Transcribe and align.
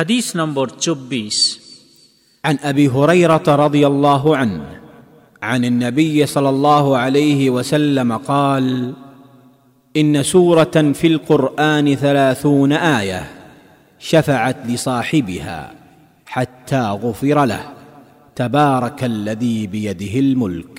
হাদিস 0.00 0.26
নম্বর 0.36 0.66
চব্বিশ 0.84 1.38
عن 2.44 2.56
ابي 2.62 2.86
هريره 2.88 3.46
رضي 3.64 3.84
الله 3.86 4.24
عنه 4.36 4.64
عن 5.42 5.62
النبي 5.64 6.16
صلى 6.26 6.48
الله 6.48 6.86
عليه 6.96 7.40
وسلم 7.50 8.10
قال 8.32 8.66
ان 9.94 10.22
سوره 10.24 10.76
في 10.92 11.06
القران 11.06 11.86
ثلاثون 11.94 12.72
ايه 12.72 13.24
شفعت 14.02 14.58
لصاحبها 14.66 15.60
حتى 16.26 16.82
غفر 17.04 17.38
له 17.44 17.64
تبارك 18.36 18.98
الذي 19.04 19.58
بيده 19.66 20.14
الملك 20.18 20.76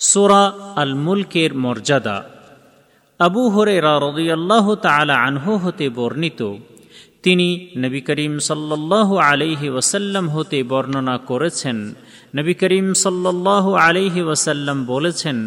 সোরা 0.00 0.42
আল 0.82 0.92
মুলকের 1.06 1.50
মর্যাদা 1.64 2.18
আবু 3.20 3.42
হরেরা 3.54 3.92
রদিয়াল্লাহ 4.06 4.66
তালা 4.86 5.14
আনহু 5.26 5.52
হতে 5.62 5.86
বর্ণিত 5.98 6.40
তিনি 7.25 7.49
নবী 7.77 8.01
করিম 8.01 8.33
সাল্লাহ 8.39 9.09
আলাইহি 9.17 9.69
ওয়াসাল্লাম 9.69 10.29
হতে 10.29 10.63
বর্ণনা 10.63 11.17
করেছেন। 11.17 11.77
নবী 12.35 12.53
করিম 12.53 12.93
সাল্লাহ 12.93 13.65
আলাইহি 13.73 14.21
ওয়াসাল্লাম 14.21 14.85
বলেছেন, 14.85 15.37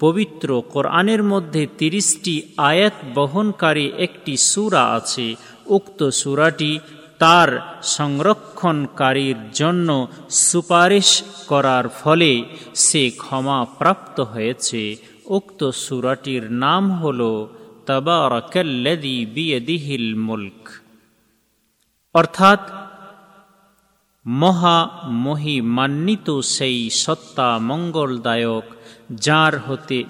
পবিত্র 0.00 0.48
কোরআনের 0.72 1.22
মধ্যে 1.22 1.66
তিরিশটি 1.78 2.34
আয়াত 2.56 2.96
বহনকারী 3.14 3.86
একটি 3.98 4.36
সুরা 4.36 4.84
আছে। 4.98 5.26
উক্ত 5.66 6.00
সুরাটি 6.08 6.72
তার 7.18 7.80
সংরক্ষণকারীর 7.82 9.36
জন্য 9.52 9.88
সুপারিশ 10.30 11.22
করার 11.46 11.88
ফলে 11.88 12.32
সে 12.74 13.10
ক্ষমা 13.10 13.58
প্রাপ্ত 13.78 14.20
হয়েছে। 14.20 14.96
উক্ত 15.26 15.60
সুরাটির 15.70 16.44
নাম 16.64 16.84
হল 16.92 17.20
তবারকাল্লাদি 17.86 19.16
বিয়দিহিল 19.34 20.08
মুল্ক। 20.28 20.83
অর্থাৎ 22.14 22.60
মহা 24.26 24.78
মহিমান্বিত 25.24 26.40
সেই 26.40 26.90
সত্তা 26.90 27.58
মঙ্গলদায়ক 27.58 28.64
যার 29.10 29.58
হতে, 29.58 30.04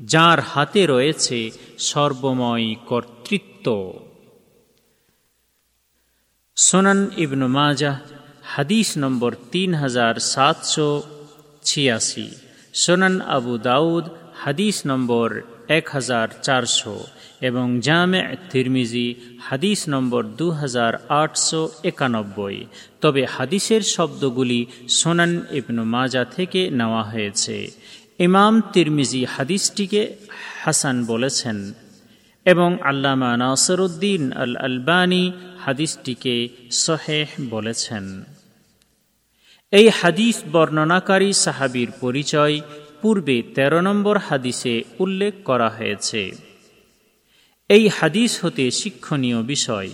যার 0.00 0.38
হাতে 0.40 0.86
রয়েছে 0.86 1.50
সর্বময় 1.78 2.74
কর্তৃত্ব। 2.86 3.66
সোনান 6.56 7.10
ইবনু 7.16 7.48
মাজা 7.48 7.92
হাদিস 8.44 8.88
নম্বর 8.98 9.34
তিন 9.52 9.74
হাজার 9.74 10.14
সাতশো 10.14 11.02
ছিয়াশি। 11.64 12.30
সোনান 12.74 13.20
আবু 13.20 13.58
দাউদ, 13.58 14.04
হাদিস 14.44 14.76
নম্বর 14.86 15.28
এক 15.68 15.88
হাজার 15.88 16.28
চারশো 16.42 16.96
এবং 17.40 17.66
জামে 17.80 18.20
তিরমিজি 18.50 19.06
হাদিস 19.40 19.80
নম্বর 19.88 20.22
দু 20.40 20.50
হাজার 20.50 20.92
আটশো 21.22 21.62
একানব্বই। 21.82 22.56
তবে 23.00 23.22
হাদিসের 23.24 23.82
শব্দগুলি 23.94 24.60
সোনান 24.88 25.32
ইবনু 25.50 25.82
মাজা 25.84 26.24
থেকে 26.24 26.60
নেওয়া 26.70 27.02
হয়েছে। 27.02 27.56
ইমাম 28.18 28.54
তিরমিজি 28.72 29.24
হাদিসটিকে 29.24 30.02
হাসান 30.62 30.96
বলেছেন 31.04 31.58
এবং 32.46 32.70
আল্লামা 32.82 33.30
নাসরুদ্দিন 33.36 34.22
আল 34.32 34.56
আলবানী 34.56 35.24
হাদিসটিকে 35.64 36.48
সহেহ 36.84 37.28
বলেছেন। 37.50 38.24
এই 39.72 39.88
হাদিস 39.88 40.36
বর্ণনাকারী 40.52 41.32
সাহাবির 41.32 41.90
পরিচয় 42.00 42.60
পূর্বে 43.02 43.42
১৩ 43.54 43.80
নম্বর 43.80 44.18
হাদিসে 44.18 44.82
উল্লেখ 44.98 45.34
করা 45.44 45.68
হয়েছে। 45.68 46.32
এই 47.68 47.88
হাদিস 47.88 48.44
হতে 48.44 48.70
শিক্ষণীয় 48.70 49.42
বিষয়। 49.42 49.90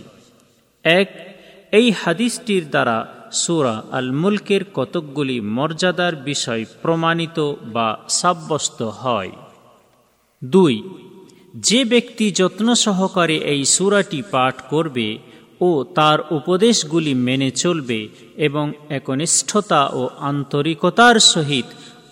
এক, 0.84 1.34
এই 1.72 1.91
হাদিসটির 1.91 2.70
দ্বারা 2.70 3.14
সুরা 3.32 3.82
আল 3.92 4.10
মুলকের 4.10 4.60
কতকগুলি 4.75 5.41
মর্যাদার 5.41 6.16
বিষয় 6.16 6.64
প্রমাণিত 6.82 7.55
বা 7.62 7.98
সাব্যস্ত 8.09 8.82
হয়। 8.82 9.31
দুই, 10.44 10.82
যে 11.56 11.84
ব্যক্তি 11.84 12.31
যত্ন 12.31 12.75
সহকারে 12.75 13.37
এই 13.37 13.64
সুরাটি 13.64 14.22
পাঠ 14.31 14.54
করবে 14.70 15.19
ও 15.60 15.84
তার 15.94 16.19
উপদেশগুলি 16.31 17.14
মেনে 17.14 17.50
চলবে 17.50 18.09
এবং 18.37 18.72
একনিষ্ঠতা 18.88 19.87
ও 19.87 20.09
আন্তরিকতার 20.19 21.20
সহিত 21.20 21.64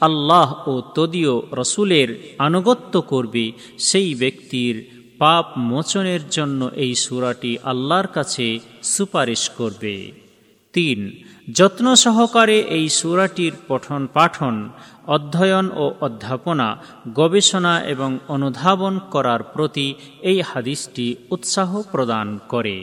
আল্লাহ 0.03 0.69
ও 0.69 0.75
তদীয় 0.95 1.35
রসুলের 1.53 2.09
আনুগত্য 2.39 2.95
করবে, 3.03 3.45
সেই 3.79 4.15
ব্যক্তির 4.15 4.75
পাপ 5.19 5.47
মোচনের 5.71 6.23
জন্য 6.29 6.61
এই 6.77 6.95
সুরাটি 6.95 7.53
আল্লাহর 7.63 8.07
কাছে 8.07 8.47
সুপারিশ 8.83 9.43
করবে। 9.51 9.95
তিন, 10.75 10.99
যত্ন 11.53 11.87
সহকারে 11.95 12.59
এই 12.77 12.87
সুরাটির 12.89 13.53
পঠন 13.69 14.03
পাঠন, 14.07 14.55
অধ্যয়ন 15.07 15.67
ও 15.77 15.85
অধ্যাপনা, 16.01 16.69
গবেষণা 17.15 17.75
এবং 17.85 18.11
অনুধাবন 18.29 18.95
করার 19.11 19.43
প্রতি 19.43 19.95
এই 20.23 20.39
হাদিসটি 20.41 21.07
উৎসাহ 21.31 21.71
প্রদান 21.93 22.39
করে। 22.49 22.77